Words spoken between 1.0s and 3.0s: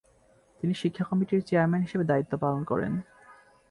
কমিটির চেয়ারম্যান হিসেবে দায়িত্ব পালন করেন।